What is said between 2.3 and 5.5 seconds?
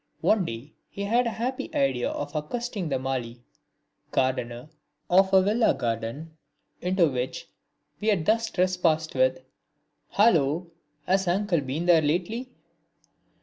accosting the mali (gardener) of a